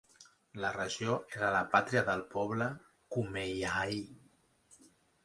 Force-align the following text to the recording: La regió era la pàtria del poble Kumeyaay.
La 0.61 0.69
regió 0.77 1.17
era 1.35 1.51
la 1.55 1.59
pàtria 1.75 2.03
del 2.07 2.23
poble 2.31 2.71
Kumeyaay. 3.17 4.01